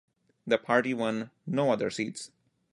[0.47, 2.31] The party won no other seats.